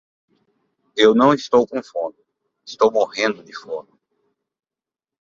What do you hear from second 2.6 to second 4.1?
estou morrendo de fome.